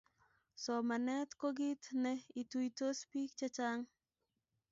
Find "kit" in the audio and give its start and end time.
1.59-1.81